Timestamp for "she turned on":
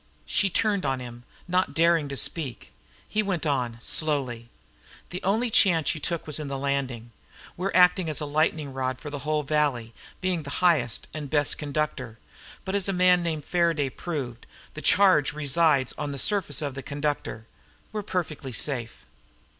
0.25-0.99